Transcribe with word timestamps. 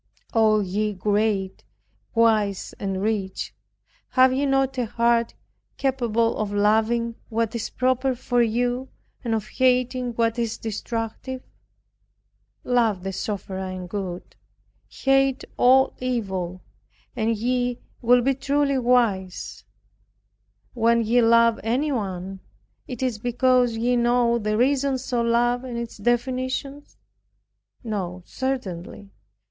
O 0.33 0.61
ye 0.61 0.93
great, 0.93 1.63
wise 2.15 2.73
and 2.79 3.03
rich, 3.03 3.53
have 4.13 4.33
ye 4.33 4.47
not 4.47 4.75
a 4.79 4.87
heart 4.87 5.35
capable 5.77 6.37
of 6.37 6.51
loving 6.51 7.13
what 7.29 7.53
is 7.53 7.69
proper 7.69 8.15
for 8.15 8.41
you 8.41 8.89
and 9.23 9.35
of 9.35 9.47
hating 9.49 10.13
what 10.13 10.39
is 10.39 10.57
destructive? 10.57 11.43
Love 12.63 13.03
the 13.03 13.13
sovereign 13.13 13.85
good, 13.85 14.35
hate 14.89 15.43
all 15.55 15.93
evil, 15.99 16.63
and 17.15 17.37
ye 17.37 17.77
will 18.01 18.23
be 18.23 18.33
truly 18.33 18.79
wise. 18.79 19.63
When 20.73 21.03
ye 21.03 21.21
love 21.21 21.59
anyone, 21.63 22.39
is 22.87 23.17
it 23.17 23.21
because 23.21 23.77
ye 23.77 23.97
know 23.97 24.39
the 24.39 24.57
reasons 24.57 25.13
of 25.13 25.27
love 25.27 25.63
and 25.63 25.77
its 25.77 25.97
definitions? 25.97 26.97
No, 27.83 28.23
certainly. 28.25 29.11